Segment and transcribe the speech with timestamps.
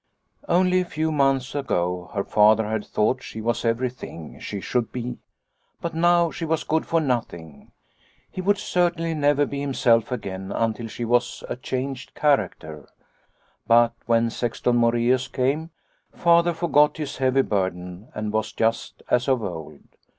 [0.49, 5.19] Only a few months ago her Father had thought she was everything she should be,
[5.79, 7.71] but now she was good for nothing.
[8.31, 12.89] He would certainly never be himself again until she was a changed character."
[13.77, 15.69] But when Sexton Moreus came,
[16.11, 19.81] Father forgot his heavy burden and was just as of old.